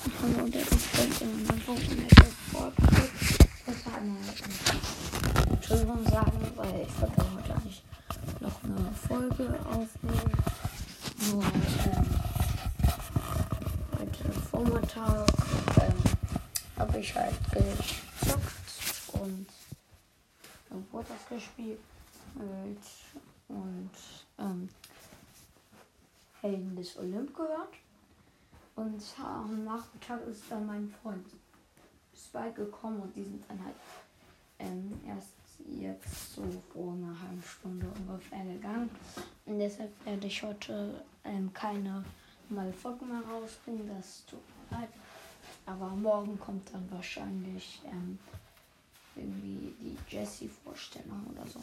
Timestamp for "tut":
44.26-44.38